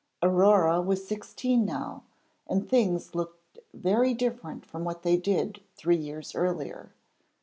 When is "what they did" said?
4.83-5.61